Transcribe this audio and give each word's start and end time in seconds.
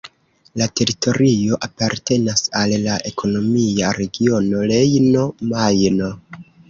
La 0.59 0.67
teritorio 0.79 1.59
apartenas 1.67 2.41
al 2.61 2.73
la 2.87 2.95
ekonomia 3.11 3.93
regiono 3.99 4.65
Rejno-Majno. 4.73 6.09